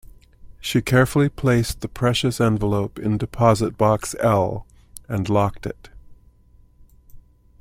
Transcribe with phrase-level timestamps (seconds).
[0.59, 4.65] She carefully placed the precious envelope in deposit box L
[5.07, 5.91] and locked it.